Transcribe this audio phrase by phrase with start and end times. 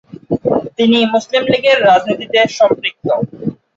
[0.77, 3.07] তিনি মুসলিম লীগের রাজনীতিতে সম্পৃক্ত।